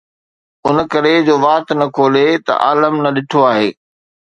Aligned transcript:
ان 0.67 0.75
ڪري 0.91 1.13
جو 1.27 1.35
وات 1.45 1.67
نه 1.79 1.87
کولي 1.95 2.27
ته 2.45 2.53
عالم 2.65 2.93
نه 3.03 3.09
ڏٺو 3.15 3.39
آهي 3.51 3.69